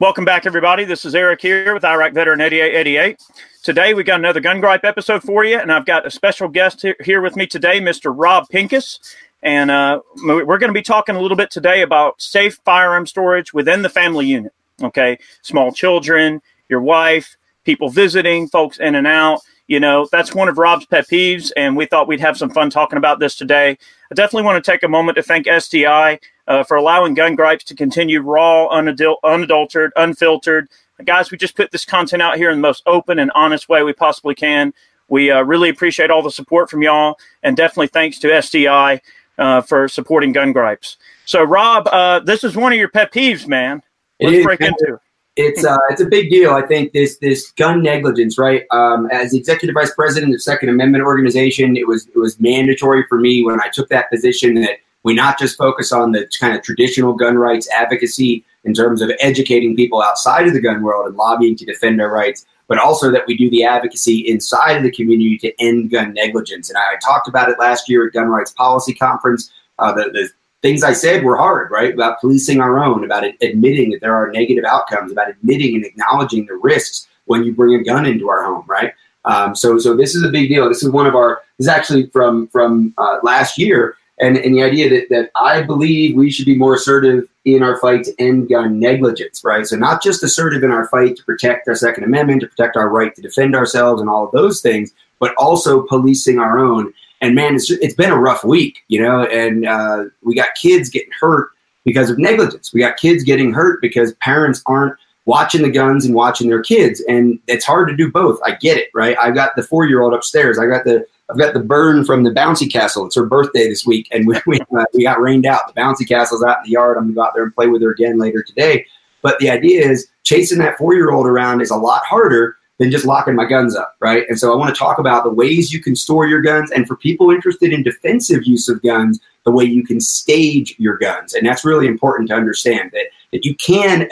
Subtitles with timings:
[0.00, 0.84] Welcome back, everybody.
[0.84, 3.22] This is Eric here with Iraq Veteran 8888.
[3.62, 6.84] Today, we got another Gun Gripe episode for you, and I've got a special guest
[7.04, 8.12] here with me today, Mr.
[8.12, 8.98] Rob Pincus.
[9.44, 13.54] And uh, we're going to be talking a little bit today about safe firearm storage
[13.54, 14.52] within the family unit.
[14.82, 19.42] Okay, small children, your wife, people visiting, folks in and out.
[19.66, 22.68] You know, that's one of Rob's pet peeves, and we thought we'd have some fun
[22.68, 23.78] talking about this today.
[24.10, 27.64] I definitely want to take a moment to thank SDI uh, for allowing Gun Gripes
[27.64, 30.68] to continue raw, unadul- unadulterated, unfiltered.
[31.04, 33.82] Guys, we just put this content out here in the most open and honest way
[33.82, 34.72] we possibly can.
[35.08, 39.00] We uh, really appreciate all the support from y'all, and definitely thanks to SDI
[39.38, 40.96] uh, for supporting Gun Gripes.
[41.24, 43.82] So, Rob, uh, this is one of your pet peeves, man.
[44.20, 45.00] Let's break into it.
[45.36, 46.52] It's uh, it's a big deal.
[46.52, 48.64] I think this this gun negligence, right?
[48.70, 53.18] Um, as executive vice president of Second Amendment organization, it was it was mandatory for
[53.18, 56.62] me when I took that position that we not just focus on the kind of
[56.62, 61.16] traditional gun rights advocacy in terms of educating people outside of the gun world and
[61.16, 64.90] lobbying to defend our rights, but also that we do the advocacy inside of the
[64.90, 66.70] community to end gun negligence.
[66.70, 69.52] And I talked about it last year at Gun Rights Policy Conference.
[69.78, 70.30] Uh, the, the
[70.64, 71.92] things I said were hard, right?
[71.92, 76.46] About policing our own, about admitting that there are negative outcomes, about admitting and acknowledging
[76.46, 78.94] the risks when you bring a gun into our home, right?
[79.26, 80.66] Um, so, so this is a big deal.
[80.66, 81.42] This is one of our.
[81.58, 85.62] This is actually from from uh, last year and, and the idea that, that I
[85.62, 89.66] believe we should be more assertive in our fight to end gun negligence, right?
[89.66, 92.88] So not just assertive in our fight to protect our Second Amendment, to protect our
[92.88, 96.92] right to defend ourselves and all of those things, but also policing our own.
[97.24, 100.90] And man, it's, it's been a rough week, you know, and uh, we got kids
[100.90, 101.48] getting hurt
[101.84, 102.70] because of negligence.
[102.72, 104.94] We got kids getting hurt because parents aren't
[105.24, 107.02] watching the guns and watching their kids.
[107.08, 108.38] And it's hard to do both.
[108.44, 109.16] I get it, right?
[109.18, 110.58] I've got the four year old upstairs.
[110.58, 113.06] I got the I've got the burn from the bouncy castle.
[113.06, 115.66] It's her birthday this week, and we we, uh, we got rained out.
[115.66, 116.98] The bouncy castle's out in the yard.
[116.98, 118.84] I'm gonna go out there and play with her again later today.
[119.22, 122.90] But the idea is chasing that four year old around is a lot harder than
[122.90, 124.24] just locking my guns up, right?
[124.28, 126.86] And so I want to talk about the ways you can store your guns, and
[126.86, 131.34] for people interested in defensive use of guns, the way you can stage your guns,
[131.34, 134.08] and that's really important to understand that that you can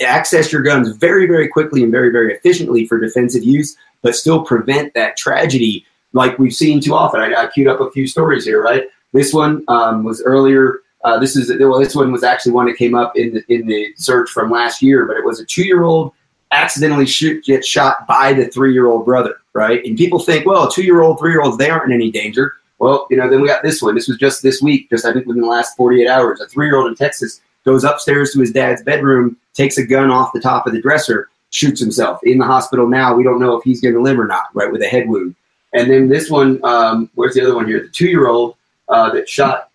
[0.00, 4.44] access your guns very very quickly and very very efficiently for defensive use, but still
[4.44, 7.20] prevent that tragedy like we've seen too often.
[7.20, 8.84] I, I queued up a few stories here, right?
[9.12, 10.80] This one um, was earlier.
[11.04, 13.66] Uh, this is well, this one was actually one that came up in the in
[13.66, 16.12] the search from last year, but it was a two year old
[16.52, 19.84] accidentally shoot get shot by the three year old brother, right?
[19.84, 22.54] And people think, well, two year old, three year olds, they aren't in any danger.
[22.78, 23.94] Well, you know, then we got this one.
[23.94, 26.40] This was just this week, just I think within the last 48 hours.
[26.40, 30.10] A three year old in Texas goes upstairs to his dad's bedroom, takes a gun
[30.10, 32.88] off the top of the dresser, shoots himself in the hospital.
[32.88, 35.08] Now we don't know if he's going to live or not, right, with a head
[35.08, 35.36] wound.
[35.74, 37.80] And then this one, um, where's the other one here?
[37.82, 38.56] The two year old
[38.88, 39.70] uh, that shot,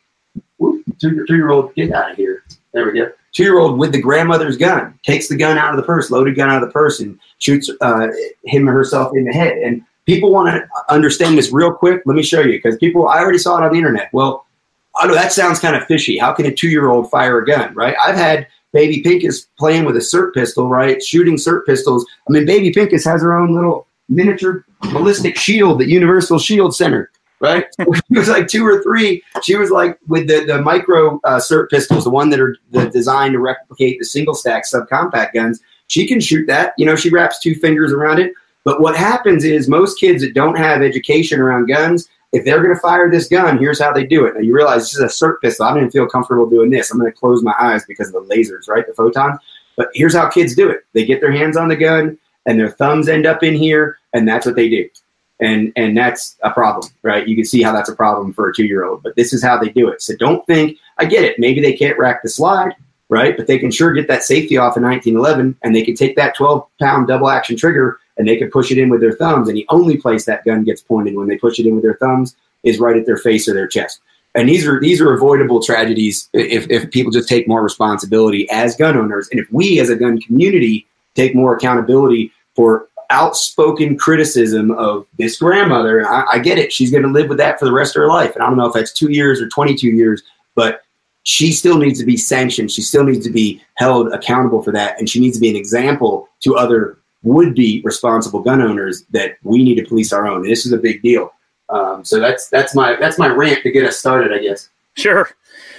[0.58, 2.44] whoop, two, year old, get out of here.
[2.74, 3.12] There we go.
[3.38, 6.36] Two year old with the grandmother's gun takes the gun out of the purse, loaded
[6.36, 8.08] gun out of the purse, and shoots uh,
[8.46, 9.60] him or herself in the head.
[9.60, 12.02] And people want to understand this real quick.
[12.08, 14.10] Let me show you because people, I already saw it on the internet.
[14.12, 14.48] Well,
[14.96, 16.18] I know that sounds kind of fishy.
[16.18, 17.96] How can a two year old fire a gun, right?
[18.04, 21.00] I've had Baby Pincus playing with a SIRT pistol, right?
[21.04, 22.08] Shooting SIRT pistols.
[22.28, 27.12] I mean, Baby Pincus has her own little miniature ballistic shield at Universal Shield Center,
[27.40, 27.66] right?
[27.80, 29.24] she was like two or three.
[29.44, 32.90] She was like with the, the micro uh, SIRT pistols, the one that are the,
[32.90, 35.62] designed to replicate the single stack subcompact guns.
[35.88, 36.74] She can shoot that.
[36.78, 38.34] You know, she wraps two fingers around it.
[38.64, 42.76] But what happens is most kids that don't have education around guns, if they're going
[42.76, 44.36] to fire this gun, here's how they do it.
[44.36, 45.66] Now you realize this is a SIRT pistol.
[45.66, 46.92] I didn't feel comfortable doing this.
[46.92, 48.86] I'm going to close my eyes because of the lasers, right?
[48.86, 49.40] The photons.
[49.78, 50.86] But here's how kids do it.
[50.94, 54.28] They get their hands on the gun and their thumbs end up in here, and
[54.28, 54.90] that's what they do.
[55.40, 57.28] And and that's a problem, right?
[57.28, 59.44] You can see how that's a problem for a two year old, but this is
[59.44, 60.02] how they do it.
[60.02, 61.38] So don't think I get it.
[61.38, 62.74] Maybe they can't rack the slide,
[63.10, 63.38] right?
[63.38, 66.36] But they can sure get that safety off in 1911, and they can take that
[66.36, 69.48] 12 pound double action trigger and they can push it in with their thumbs.
[69.48, 71.96] And the only place that gun gets pointed when they push it in with their
[71.96, 74.00] thumbs is right at their face or their chest.
[74.36, 78.76] And these are these are avoidable tragedies if, if people just take more responsibility as
[78.76, 84.72] gun owners, and if we as a gun community take more accountability for outspoken criticism
[84.72, 86.08] of this grandmother.
[86.08, 86.72] I, I get it.
[86.74, 88.34] She's going to live with that for the rest of her life.
[88.36, 90.24] And I don't know if that's two years or 22 years,
[90.56, 90.82] but
[91.24, 92.72] she still needs to be sanctioned.
[92.72, 94.98] She still needs to be held accountable for that.
[95.00, 99.38] And she needs to be an example to other would be responsible gun owners that
[99.44, 100.38] we need to police our own.
[100.38, 101.34] And this is a big deal.
[101.70, 104.70] Um, so that's that's my that's my rant to get us started, I guess.
[104.96, 105.30] Sure.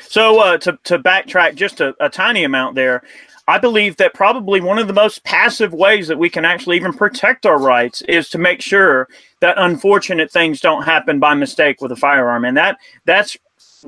[0.08, 3.02] So uh, to to backtrack just a, a tiny amount there,
[3.46, 6.94] I believe that probably one of the most passive ways that we can actually even
[6.94, 9.08] protect our rights is to make sure
[9.40, 12.46] that unfortunate things don't happen by mistake with a firearm.
[12.46, 13.36] And that that's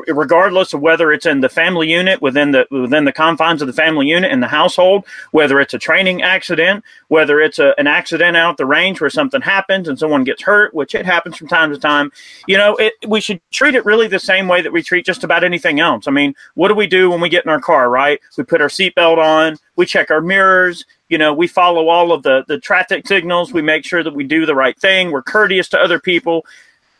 [0.08, 3.72] regardless of whether it's in the family unit within the within the confines of the
[3.72, 8.36] family unit in the household, whether it's a training accident, whether it's a, an accident
[8.36, 11.72] out the range where something happens and someone gets hurt, which it happens from time
[11.72, 12.12] to time.
[12.46, 15.24] You know, it, we should treat it really the same way that we treat just
[15.24, 16.06] about anything else.
[16.06, 17.90] I mean, what do we do when we get in our car?
[17.90, 18.20] Right?
[18.36, 20.84] We put our seatbelt on, we check our mirrors.
[21.08, 23.52] You know, we follow all of the the traffic signals.
[23.52, 25.10] We make sure that we do the right thing.
[25.10, 26.46] We're courteous to other people.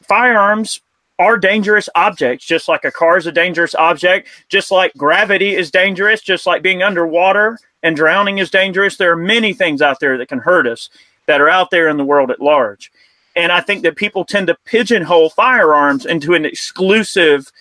[0.02, 0.80] Firearms
[1.20, 5.70] are dangerous objects, just like a car is a dangerous object, just like gravity is
[5.70, 8.96] dangerous, just like being underwater and drowning is dangerous.
[8.96, 10.88] There are many things out there that can hurt us
[11.26, 12.90] that are out there in the world at large.
[13.36, 17.52] And I think that people tend to pigeonhole firearms into an exclusive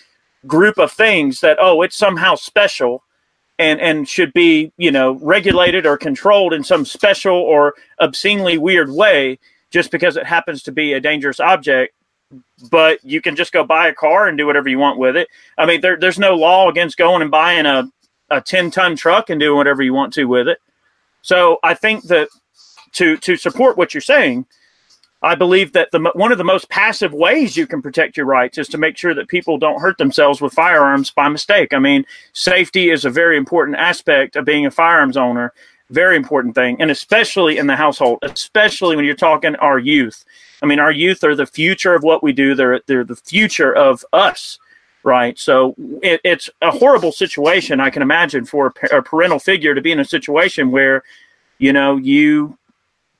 [0.47, 3.03] group of things that, oh, it's somehow special
[3.59, 8.89] and, and should be, you know, regulated or controlled in some special or obscenely weird
[8.89, 9.37] way
[9.69, 11.93] just because it happens to be a dangerous object
[12.69, 15.27] but you can just go buy a car and do whatever you want with it.
[15.57, 17.89] I mean, there, there's no law against going and buying a,
[18.29, 20.59] a 10 ton truck and doing whatever you want to with it.
[21.21, 22.29] So I think that
[22.93, 24.45] to, to support what you're saying,
[25.21, 28.57] I believe that the one of the most passive ways you can protect your rights
[28.57, 31.73] is to make sure that people don't hurt themselves with firearms by mistake.
[31.73, 35.51] I mean, safety is a very important aspect of being a firearms owner,
[35.89, 40.23] very important thing, and especially in the household, especially when you're talking our youth.
[40.61, 42.55] I mean, our youth are the future of what we do.
[42.55, 44.59] They're they're the future of us,
[45.03, 45.37] right?
[45.37, 47.79] So it, it's a horrible situation.
[47.79, 51.03] I can imagine for a, parental figure to be in a situation where,
[51.57, 52.57] you know, you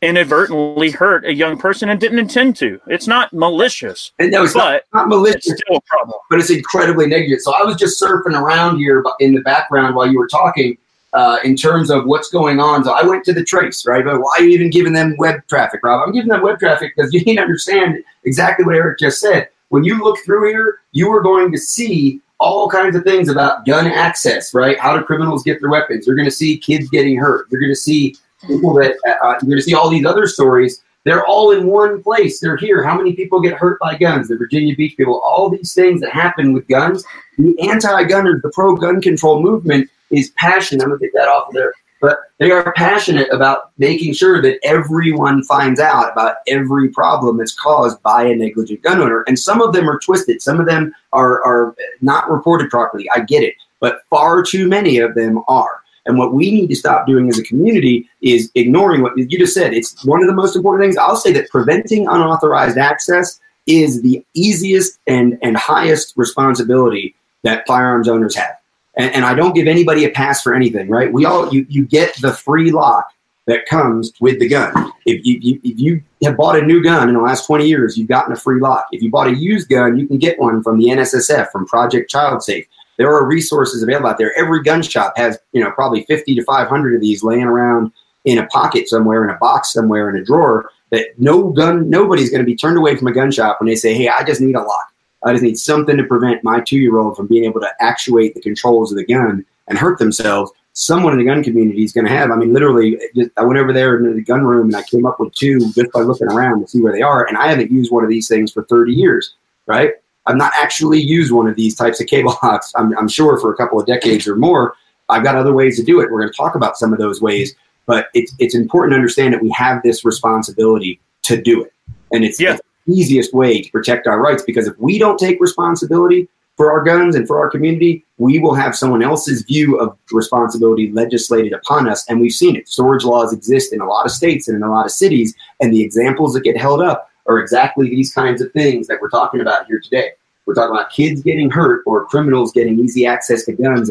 [0.01, 2.79] inadvertently hurt a young person and didn't intend to.
[2.87, 4.13] It's not malicious.
[4.19, 5.47] And no, it's but not, not malicious.
[5.47, 6.19] It's still a problem.
[6.29, 7.39] But it's incredibly negative.
[7.41, 10.77] So I was just surfing around here in the background while you were talking
[11.13, 12.83] uh, in terms of what's going on.
[12.83, 14.03] So I went to the trace, right?
[14.03, 16.05] But why are you even giving them web traffic, Rob?
[16.05, 19.49] I'm giving them web traffic because you need to understand exactly what Eric just said.
[19.69, 23.65] When you look through here, you are going to see all kinds of things about
[23.65, 24.79] gun access, right?
[24.79, 26.07] How do criminals get their weapons?
[26.07, 27.47] You're going to see kids getting hurt.
[27.51, 28.15] You're going to see
[28.47, 30.81] people that uh, uh, you're going to see all these other stories.
[31.05, 32.39] They're all in one place.
[32.39, 32.83] They're here.
[32.83, 34.27] How many people get hurt by guns?
[34.27, 35.21] The Virginia Beach people.
[35.21, 37.03] All these things that happen with guns.
[37.37, 40.83] The anti-gunners, the pro-gun control movement is passionate.
[40.83, 41.73] I'm gonna take that off of there.
[42.01, 47.53] But they are passionate about making sure that everyone finds out about every problem that's
[47.53, 49.23] caused by a negligent gun owner.
[49.27, 50.41] And some of them are twisted.
[50.41, 53.09] Some of them are, are not reported properly.
[53.13, 53.55] I get it.
[53.81, 55.81] But far too many of them are.
[56.05, 59.53] And what we need to stop doing as a community is ignoring what you just
[59.53, 59.73] said.
[59.73, 60.97] It's one of the most important things.
[60.97, 67.13] I'll say that preventing unauthorized access is the easiest and, and highest responsibility
[67.43, 68.58] that firearms owners have
[68.99, 71.11] and, and I don't give anybody a pass for anything, right?
[71.11, 73.11] We all you you get the free lock
[73.47, 74.91] that comes with the gun.
[75.05, 77.97] If you, you, if you have bought a new gun in the last 20 years,
[77.97, 78.85] you've gotten a free lock.
[78.91, 82.11] If you bought a used gun, you can get one from the NSSF, from Project
[82.11, 82.67] Child Safe.
[82.97, 84.37] There are resources available out there.
[84.37, 87.91] Every gun shop has, you know, probably 50 to 500 of these laying around
[88.25, 90.69] in a pocket somewhere, in a box somewhere, in a drawer.
[90.91, 93.75] That no gun, nobody's going to be turned away from a gun shop when they
[93.75, 94.93] say, "Hey, I just need a lock."
[95.23, 98.35] I just need something to prevent my two year old from being able to actuate
[98.35, 100.51] the controls of the gun and hurt themselves.
[100.73, 102.31] Someone in the gun community is going to have.
[102.31, 105.05] I mean, literally, just, I went over there into the gun room and I came
[105.05, 107.25] up with two just by looking around to see where they are.
[107.25, 109.35] And I haven't used one of these things for 30 years,
[109.65, 109.93] right?
[110.25, 113.53] I've not actually used one of these types of cable locks, I'm, I'm sure, for
[113.53, 114.75] a couple of decades or more.
[115.09, 116.11] I've got other ways to do it.
[116.11, 117.55] We're going to talk about some of those ways,
[117.87, 121.73] but it's, it's important to understand that we have this responsibility to do it.
[122.11, 122.53] And it's, yeah.
[122.53, 126.27] it's easiest way to protect our rights because if we don't take responsibility
[126.57, 130.91] for our guns and for our community, we will have someone else's view of responsibility
[130.91, 132.05] legislated upon us.
[132.09, 132.67] And we've seen it.
[132.67, 135.33] Storage laws exist in a lot of states and in a lot of cities.
[135.61, 139.09] And the examples that get held up are exactly these kinds of things that we're
[139.09, 140.11] talking about here today.
[140.45, 143.89] We're talking about kids getting hurt or criminals getting easy access to guns.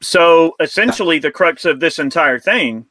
[0.00, 2.86] So essentially, the crux of this entire thing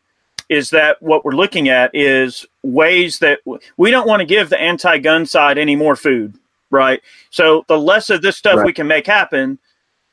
[0.49, 3.39] is that what we're looking at is ways that
[3.77, 6.37] we don't want to give the anti-gun side any more food,
[6.69, 7.01] right?
[7.29, 8.65] So the less of this stuff right.
[8.65, 9.57] we can make happen,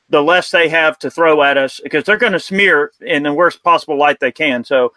[0.09, 3.33] the less they have to throw at us because they're going to smear in the
[3.33, 4.63] worst possible light they can.
[4.63, 4.93] So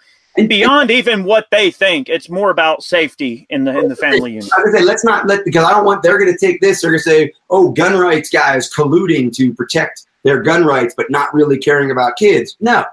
[0.46, 4.50] beyond even what they think, it's more about safety in the in the family unit.
[4.56, 6.82] I was say let's not let because I don't want they're going to take this.
[6.82, 11.10] They're going to say, "Oh, gun rights guys colluding to protect their gun rights, but
[11.10, 12.84] not really caring about kids." No,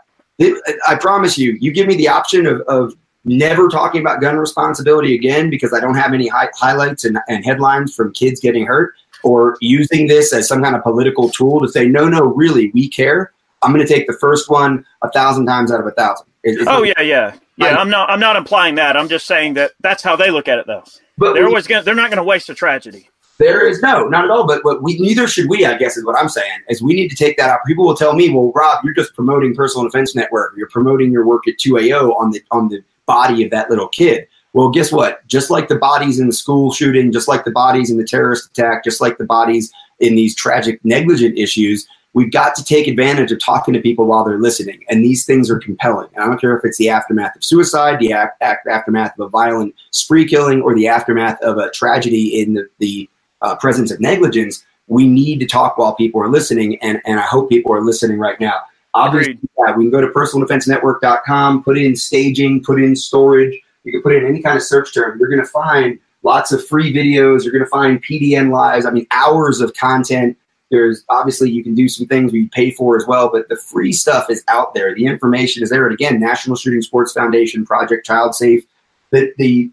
[0.87, 2.95] I promise you, you give me the option of, of
[3.25, 7.43] never talking about gun responsibility again because I don't have any hi- highlights and, and
[7.43, 11.67] headlines from kids getting hurt or using this as some kind of political tool to
[11.67, 13.33] say, no, no, really, we care.
[13.61, 16.27] I'm going to take the first one a thousand times out of a thousand.
[16.67, 17.65] oh yeah, yeah, yeah.
[17.65, 18.09] I, am not.
[18.11, 18.95] I'm not implying that.
[18.95, 20.83] I'm just saying that that's how they look at it, though.
[21.17, 21.83] But they're always going.
[21.83, 23.09] They're not going to waste a tragedy.
[23.39, 24.45] There is no, not at all.
[24.45, 26.59] But what we neither should we, I guess, is what I'm saying.
[26.69, 27.59] Is we need to take that out.
[27.65, 30.53] People will tell me, "Well, Rob, you're just promoting Personal Defense Network.
[30.55, 34.27] You're promoting your work at 2AO on the on the body of that little kid."
[34.53, 35.27] Well, guess what?
[35.27, 38.51] Just like the bodies in the school shooting, just like the bodies in the terrorist
[38.51, 39.69] attack, just like the bodies
[39.99, 44.23] in these tragic negligent issues, we've got to take advantage of talking to people while
[44.23, 44.83] they're listening.
[44.89, 46.07] And these things are compelling.
[46.15, 49.75] And I don't care if it's the aftermath of suicide, the aftermath of a violent
[49.91, 53.09] spree killing, or the aftermath of a tragedy in the, the
[53.41, 54.65] uh, presence of negligence.
[54.87, 56.77] We need to talk while people are listening.
[56.81, 58.61] And, and I hope people are listening right now.
[58.95, 63.59] Obviously, yeah, we can go to personaldefensenetwork.com, put in staging, put in storage.
[63.83, 65.19] You can put in any kind of search term.
[65.19, 67.43] You're going to find lots of free videos.
[67.43, 68.85] You're going to find PDN lives.
[68.85, 70.37] I mean, hours of content
[70.71, 73.93] there's obviously you can do some things we pay for as well, but the free
[73.93, 74.95] stuff is out there.
[74.95, 75.85] The information is there.
[75.85, 78.65] And again, National Shooting Sports Foundation, Project Child Safe,
[79.11, 79.69] the, the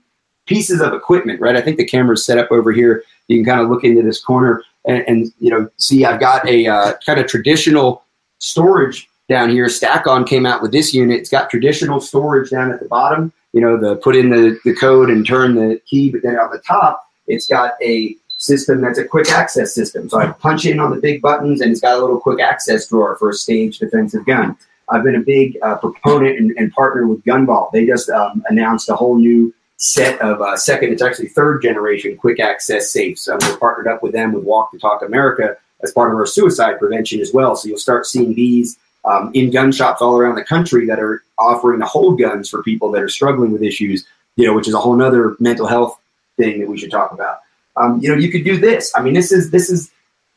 [0.46, 1.56] pieces of equipment, right?
[1.56, 3.04] I think the camera's set up over here.
[3.28, 6.46] You can kind of look into this corner and, and you know, see I've got
[6.46, 8.04] a uh, kind of traditional
[8.38, 9.68] storage down here.
[9.68, 11.18] Stack-On came out with this unit.
[11.18, 13.32] It's got traditional storage down at the bottom.
[13.52, 16.50] You know, the put in the, the code and turn the key, but then on
[16.50, 20.08] the top, it's got a system that's a quick access system.
[20.08, 22.88] So I punch in on the big buttons and it's got a little quick access
[22.88, 24.56] drawer for a staged defensive gun.
[24.88, 27.70] I've been a big uh, proponent and, and, partner with GunVault.
[27.72, 32.16] They just um, announced a whole new set of uh, second, it's actually third generation
[32.16, 33.28] quick access safes.
[33.28, 36.26] Um, we're partnered up with them with Walk the Talk America as part of our
[36.26, 37.56] suicide prevention as well.
[37.56, 41.22] So you'll start seeing these um, in gun shops all around the country that are
[41.38, 44.06] offering to hold guns for people that are struggling with issues,
[44.36, 45.98] you know, which is a whole other mental health
[46.36, 47.40] thing that we should talk about.
[47.76, 48.92] Um, you know, you could do this.
[48.94, 49.90] I mean, this is this is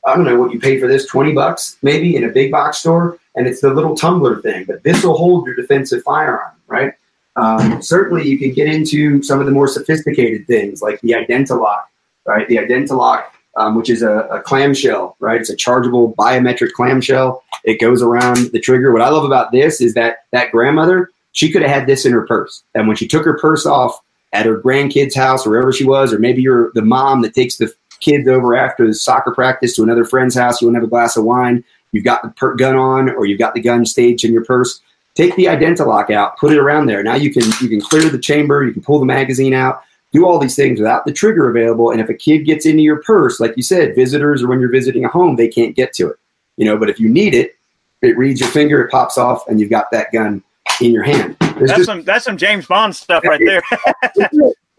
[0.06, 2.80] I don't know what you pay for this, twenty bucks maybe in a big box
[2.80, 4.66] store, and it's the little tumbler thing.
[4.66, 6.94] But this will hold your defensive firearm, right?
[7.36, 11.84] Um, certainly, you can get into some of the more sophisticated things like the Identilock,
[12.26, 12.48] right?
[12.48, 15.40] The Identilock, um, which is a, a clamshell, right?
[15.40, 17.44] It's a chargeable biometric clamshell.
[17.64, 18.92] It goes around the trigger.
[18.92, 22.14] What I love about this is that that grandmother, she could have had this in
[22.14, 24.00] her purse, and when she took her purse off,
[24.36, 27.58] at her grandkid's house or wherever she was, or maybe you're the mom that takes
[27.58, 30.62] the kids over after the soccer practice to another friend's house.
[30.62, 31.64] You want to have a glass of wine.
[31.94, 34.82] You've got the per- gun on, or you've got the gun staged in your purse.
[35.16, 37.02] Take the Identilock out, put it around there.
[37.02, 39.82] Now you can you can clear the chamber, you can pull the magazine out,
[40.16, 41.92] do all these things without the trigger available.
[41.92, 44.72] And if a kid gets into your purse, like you said, visitors or when you're
[44.72, 46.18] visiting a home, they can't get to it.
[46.58, 47.56] You know, but if you need it,
[48.02, 50.44] it reads your finger, it pops off, and you've got that gun
[50.82, 51.36] in your hand.
[51.40, 53.62] There's that's just, some that's some James Bond stuff right there.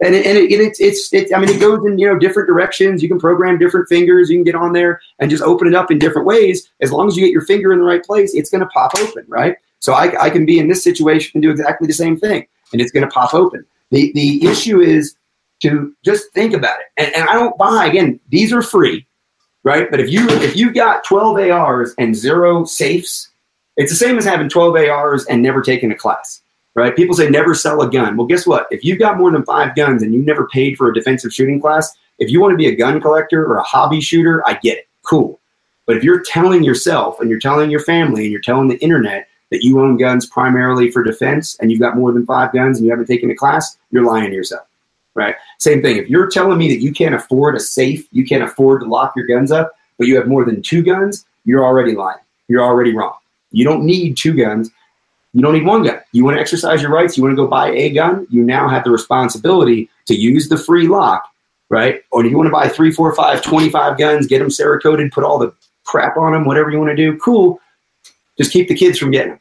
[0.03, 2.19] and it, and, it, and it's it's it, I mean it goes in you know
[2.19, 3.03] different directions.
[3.03, 4.31] You can program different fingers.
[4.31, 6.71] You can get on there and just open it up in different ways.
[6.81, 8.93] As long as you get your finger in the right place, it's going to pop
[8.99, 9.57] open, right?
[9.81, 12.81] So I, I can be in this situation and do exactly the same thing, and
[12.81, 13.65] it's going to pop open.
[13.91, 15.17] The the issue is
[15.63, 16.87] to just think about it.
[16.97, 18.21] And, and I don't buy again.
[18.29, 19.07] These are free,
[19.65, 19.91] right?
[19.91, 23.31] But if you if you got 12 ARs and zero safes,
[23.77, 26.43] it's the same as having 12 ARs and never taking a class
[26.77, 26.95] right?
[26.95, 28.17] People say never sell a gun.
[28.17, 28.69] Well, guess what?
[28.71, 31.61] If you've got more than five guns and you never paid for a defensive shooting
[31.61, 34.79] class, if you want to be a gun collector or a hobby shooter, I get
[34.79, 34.89] it.
[35.03, 35.41] Cool.
[35.87, 39.29] But if you're telling yourself and you're telling your family and you're telling the internet
[39.51, 42.85] that you own guns primarily for defense and you've got more than five guns and
[42.85, 44.67] you haven't taken a class, you're lying to yourself.
[45.17, 45.35] Right?
[45.59, 45.97] Same thing.
[45.97, 49.15] If you're telling me that you can't afford a safe, you can't afford to lock
[49.17, 52.19] your guns up, but you have more than two guns, you're already lying.
[52.49, 53.15] You're already wrong.
[53.51, 54.71] You don't need two guns.
[55.33, 56.01] You don't need one gun.
[56.13, 57.17] You want to exercise your rights.
[57.17, 58.27] You want to go buy a gun.
[58.31, 61.29] You now have the responsibility to use the free lock,
[61.71, 62.03] right?
[62.11, 65.25] Or do you want to buy three, four, five, 25 guns, get them Cerakoted, put
[65.25, 65.55] all the
[65.85, 67.17] crap on them, whatever you want to do?
[67.19, 67.59] Cool.
[68.37, 69.41] Just keep the kids from getting them.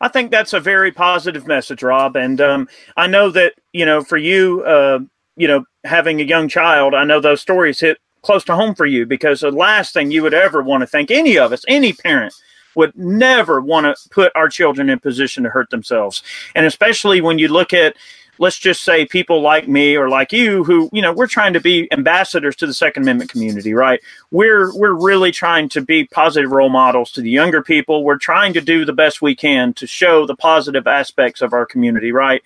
[0.00, 2.16] I think that's a very positive message, Rob.
[2.16, 5.00] And um, I know that, you know, for you, uh,
[5.36, 8.86] you know, having a young child, I know those stories hit close to home for
[8.86, 11.92] you because the last thing you would ever want to think, any of us, any
[11.92, 12.34] parent,
[12.76, 16.22] would never want to put our children in position to hurt themselves.
[16.54, 17.96] And especially when you look at
[18.40, 21.60] let's just say people like me or like you who you know we're trying to
[21.60, 24.00] be ambassadors to the second amendment community right
[24.32, 28.52] we're we're really trying to be positive role models to the younger people we're trying
[28.52, 32.42] to do the best we can to show the positive aspects of our community right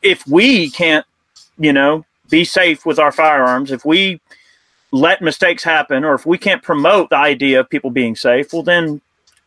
[0.00, 1.04] if we can't
[1.58, 4.20] you know be safe with our firearms if we
[4.92, 8.62] let mistakes happen or if we can't promote the idea of people being safe well
[8.62, 9.00] then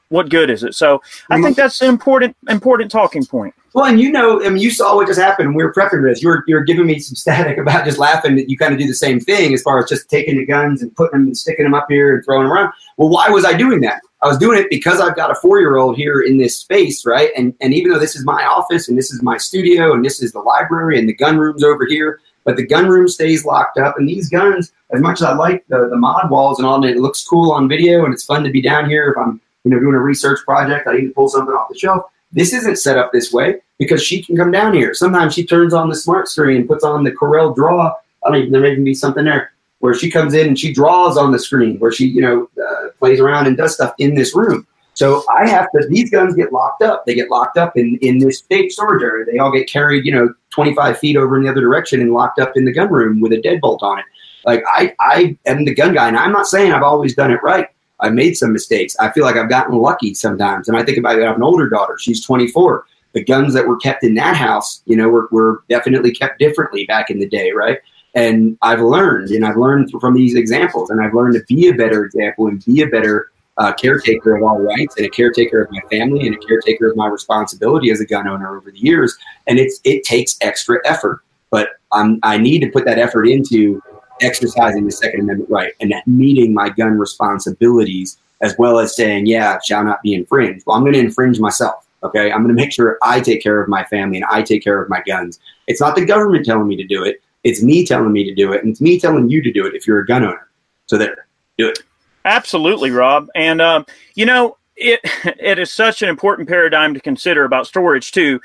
[0.09, 0.73] what good is it?
[0.75, 3.53] So I think that's an important important talking point.
[3.77, 5.53] Well, and you know, I mean, you saw what just happened.
[5.53, 6.23] We were prepping this.
[6.23, 8.79] You were you were giving me some static about just laughing that you kind of
[8.79, 11.37] do the same thing as far as just taking the guns and putting them and
[11.37, 12.73] sticking them up here and throwing them around.
[12.97, 14.01] Well, why was I doing that?
[14.23, 17.05] I was doing it because I've got a four year old here in this space,
[17.05, 17.29] right?
[17.37, 20.23] And and even though this is my office and this is my studio and this
[20.23, 23.77] is the library and the gun rooms over here, but the gun room stays locked
[23.77, 23.99] up.
[23.99, 26.85] And these guns, as much as I like the, the mod walls and all, and
[26.85, 29.69] it looks cool on video and it's fun to be down here if I'm you
[29.69, 32.05] know doing a research project, I need to pull something off the shelf.
[32.31, 34.93] This isn't set up this way because she can come down here.
[34.93, 37.93] Sometimes she turns on the smart screen, and puts on the Corel Draw.
[38.25, 41.17] I even there may even be something there where she comes in and she draws
[41.17, 44.35] on the screen, where she you know uh, plays around and does stuff in this
[44.35, 44.67] room.
[44.93, 45.87] So I have to.
[45.87, 47.05] These guns get locked up.
[47.05, 49.25] They get locked up in in this big storage area.
[49.25, 52.39] They all get carried, you know, 25 feet over in the other direction and locked
[52.39, 54.05] up in the gun room with a deadbolt on it.
[54.43, 57.43] Like I, I am the gun guy, and I'm not saying I've always done it
[57.43, 57.67] right.
[57.99, 58.95] I've made some mistakes.
[58.99, 60.67] I feel like I've gotten lucky sometimes.
[60.67, 61.23] And I think about it.
[61.23, 61.97] I have an older daughter.
[61.97, 62.85] She's 24.
[63.13, 66.85] The guns that were kept in that house, you know, were, were definitely kept differently
[66.85, 67.79] back in the day, right?
[68.13, 71.73] And I've learned, and I've learned from these examples, and I've learned to be a
[71.73, 75.71] better example and be a better uh, caretaker of all rights and a caretaker of
[75.71, 79.17] my family and a caretaker of my responsibility as a gun owner over the years.
[79.47, 83.81] And it's it takes extra effort, but I'm, I need to put that effort into
[84.21, 89.57] exercising the Second Amendment right and meeting my gun responsibilities as well as saying, yeah,
[89.63, 90.65] shall not be infringed.
[90.65, 91.87] Well, I'm going to infringe myself.
[92.03, 92.31] Okay.
[92.31, 94.81] I'm going to make sure I take care of my family and I take care
[94.81, 95.39] of my guns.
[95.67, 97.21] It's not the government telling me to do it.
[97.43, 98.61] It's me telling me to do it.
[98.61, 100.47] And it's me telling you to do it if you're a gun owner.
[100.85, 101.79] So there, do it.
[102.25, 103.29] Absolutely, Rob.
[103.35, 108.11] And um, you know, it it is such an important paradigm to consider about storage
[108.11, 108.39] too.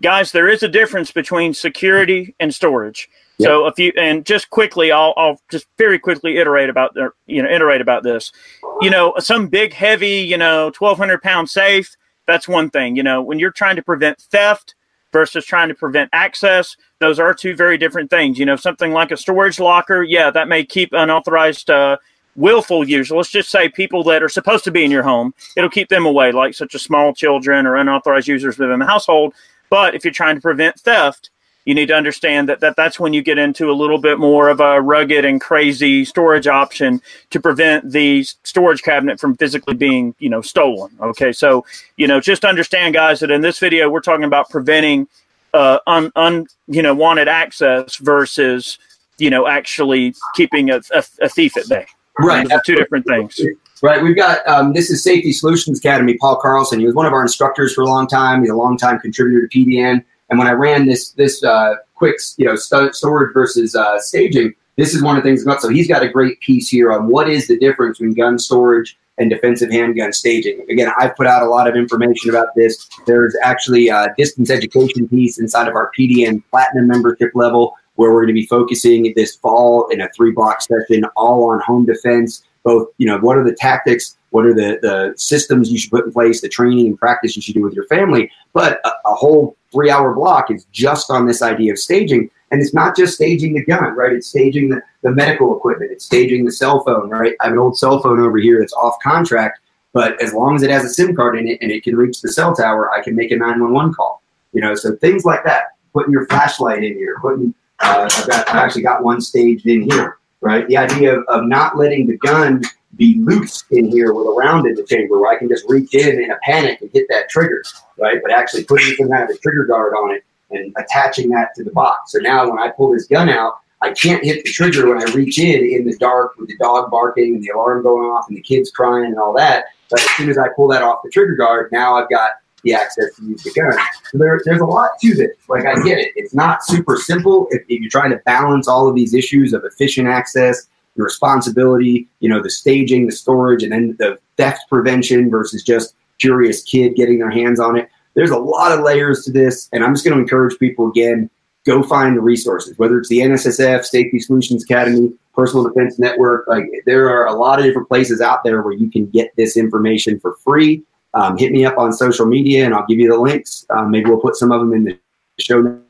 [0.00, 3.08] Guys, there is a difference between security and storage.
[3.38, 3.48] Yep.
[3.48, 7.42] So a few, and just quickly, I'll I'll just very quickly iterate about the you
[7.42, 8.32] know iterate about this.
[8.80, 11.94] You know, some big heavy you know twelve hundred pound safe.
[12.26, 12.96] That's one thing.
[12.96, 14.74] You know, when you're trying to prevent theft
[15.12, 18.38] versus trying to prevent access, those are two very different things.
[18.38, 21.70] You know, something like a storage locker, yeah, that may keep unauthorized.
[21.70, 21.98] Uh,
[22.36, 25.70] willful users, let's just say people that are supposed to be in your home, it'll
[25.70, 29.34] keep them away, like such as small children or unauthorized users within the household.
[29.70, 31.30] But if you're trying to prevent theft,
[31.66, 34.48] you need to understand that, that that's when you get into a little bit more
[34.48, 40.14] of a rugged and crazy storage option to prevent the storage cabinet from physically being,
[40.20, 40.90] you know, stolen.
[41.00, 45.08] Okay, so you know, just understand, guys, that in this video we're talking about preventing
[45.52, 48.78] uh, un, un you know wanted access versus
[49.18, 51.86] you know actually keeping a, a, a thief at bay.
[52.18, 52.48] Right.
[52.64, 53.38] Two different things.
[53.82, 54.02] Right.
[54.02, 56.16] We've got um, this is Safety Solutions Academy.
[56.18, 56.78] Paul Carlson.
[56.78, 58.42] He was one of our instructors for a long time.
[58.42, 60.04] He's a long time contributor to PDN.
[60.30, 64.54] And when I ran this this uh, quick, you know, st- storage versus uh, staging,
[64.76, 65.42] this is one of the things.
[65.42, 68.38] About, so he's got a great piece here on what is the difference between gun
[68.38, 70.64] storage and defensive handgun staging.
[70.68, 72.88] Again, I've put out a lot of information about this.
[73.06, 78.22] There's actually a distance education piece inside of our PDN Platinum membership level where we're
[78.22, 82.44] going to be focusing this fall in a three block session all on home defense
[82.62, 86.04] both you know what are the tactics what are the, the systems you should put
[86.04, 89.14] in place the training and practice you should do with your family but a, a
[89.14, 92.30] whole three hour block is just on this idea of staging.
[92.50, 94.12] And it's not just staging the gun right?
[94.12, 95.90] It's staging the, the medical equipment.
[95.90, 97.34] It's staging the cell phone right?
[97.40, 99.60] I have an old cell phone over here that's off contract
[99.92, 102.20] but as long as it has a sim card in it and it can reach
[102.20, 104.22] the cell tower i can make a 911 call
[104.56, 104.74] you know?
[104.74, 108.82] So things like that putting your flashlight in here putting uh, I've got I've actually
[108.82, 110.66] got one staged in here, right?
[110.66, 112.62] The idea of, of not letting the gun
[112.96, 115.94] be loose in here with a round in the chamber where I can just reach
[115.94, 117.62] in in a panic and hit that trigger,
[117.98, 118.20] right?
[118.22, 121.64] But actually putting some kind of a trigger guard on it and attaching that to
[121.64, 122.12] the box.
[122.12, 125.12] So now when I pull this gun out, I can't hit the trigger when I
[125.12, 128.36] reach in in the dark with the dog barking and the alarm going off and
[128.36, 129.66] the kids crying and all that.
[129.90, 132.32] But as soon as I pull that off the trigger guard, now I've got
[132.62, 133.78] the access to use the gun.
[134.10, 135.36] So there, there's a lot to this.
[135.48, 136.12] Like I get it.
[136.16, 139.64] It's not super simple if, if you're trying to balance all of these issues of
[139.64, 145.30] efficient access, the responsibility, you know, the staging, the storage, and then the theft prevention
[145.30, 147.88] versus just curious kid getting their hands on it.
[148.14, 151.30] There's a lot of layers to this, and I'm just going to encourage people again
[151.64, 156.46] go find the resources, whether it's the NSSF, Safety Solutions Academy, Personal Defense Network.
[156.46, 159.56] Like there are a lot of different places out there where you can get this
[159.56, 160.84] information for free
[161.16, 163.64] um, hit me up on social media and I'll give you the links.
[163.70, 164.98] Um, maybe we'll put some of them in the
[165.38, 165.82] show notes.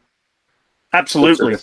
[0.93, 1.57] Absolutely.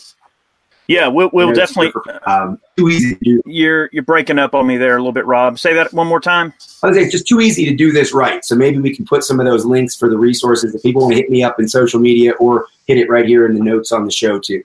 [0.87, 1.93] Yeah, we'll, we'll definitely.
[2.25, 3.41] Um, too easy.
[3.45, 5.57] You're you're breaking up on me there a little bit, Rob.
[5.57, 6.53] Say that one more time.
[6.81, 8.43] I was it's just too easy to do this right.
[8.43, 11.13] So maybe we can put some of those links for the resources if people want
[11.13, 13.91] to hit me up in social media or hit it right here in the notes
[13.91, 14.63] on the show too.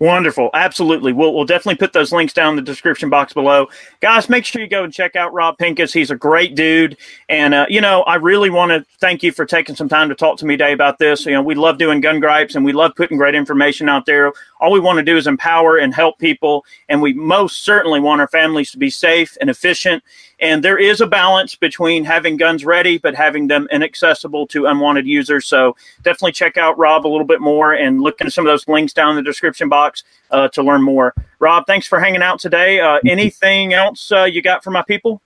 [0.00, 0.50] Wonderful.
[0.54, 1.12] Absolutely.
[1.12, 3.68] We'll, we'll definitely put those links down in the description box below.
[3.98, 5.92] Guys, make sure you go and check out Rob Pincus.
[5.92, 6.96] He's a great dude.
[7.28, 10.14] And, uh, you know, I really want to thank you for taking some time to
[10.14, 11.26] talk to me today about this.
[11.26, 14.32] You know, we love doing gun gripes and we love putting great information out there
[14.60, 16.64] all we want to do is empower and help people.
[16.88, 20.02] And we most certainly want our families to be safe and efficient.
[20.40, 25.06] And there is a balance between having guns ready, but having them inaccessible to unwanted
[25.06, 25.46] users.
[25.46, 28.66] So definitely check out Rob a little bit more and look into some of those
[28.68, 31.14] links down in the description box uh, to learn more.
[31.38, 32.80] Rob, thanks for hanging out today.
[32.80, 35.22] Uh, anything else uh, you got for my people?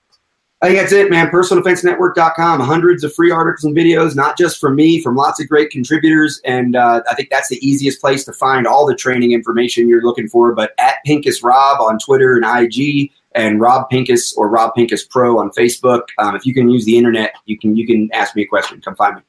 [0.62, 1.28] I think that's it, man.
[1.28, 2.60] PersonalDefenseNetwork.com.
[2.60, 6.40] Hundreds of free articles and videos, not just from me, from lots of great contributors.
[6.44, 10.02] And uh, I think that's the easiest place to find all the training information you're
[10.02, 10.54] looking for.
[10.54, 15.38] But at Pincus Rob on Twitter and IG, and Rob Pincus or Rob Pincus Pro
[15.38, 16.02] on Facebook.
[16.18, 18.80] Um, if you can use the internet, you can you can ask me a question.
[18.80, 19.22] Come find me.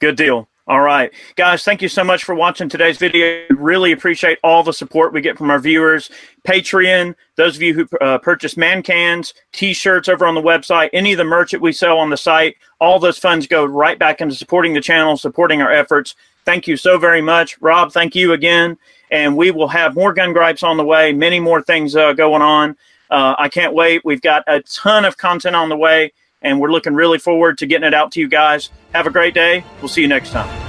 [0.00, 0.48] Good deal.
[0.66, 3.44] All right, guys, thank you so much for watching today's video.
[3.50, 6.10] Really appreciate all the support we get from our viewers.
[6.48, 11.12] Patreon, those of you who uh, purchase man cans, t-shirts over on the website, any
[11.12, 14.22] of the merch that we sell on the site, all those funds go right back
[14.22, 16.14] into supporting the channel, supporting our efforts.
[16.46, 17.60] Thank you so very much.
[17.60, 18.78] Rob, thank you again.
[19.10, 22.40] And we will have more gun gripes on the way, many more things uh, going
[22.40, 22.74] on.
[23.10, 24.02] Uh, I can't wait.
[24.02, 26.12] We've got a ton of content on the way
[26.44, 28.70] and we're looking really forward to getting it out to you guys.
[28.94, 29.64] Have a great day.
[29.80, 30.63] We'll see you next time.